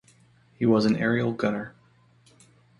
[0.57, 1.75] He was an aerial gunner.